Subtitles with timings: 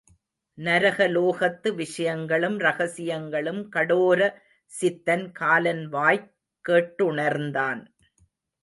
[0.57, 4.41] நரகலோகத்து விஷயங்களும் ரகசியங்களும் கடோர
[4.81, 6.31] சித்தன் காலன்வாய்க்
[6.69, 7.85] கேட்டுணர்ந்தான்.